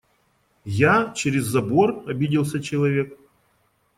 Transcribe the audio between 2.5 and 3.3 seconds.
человек.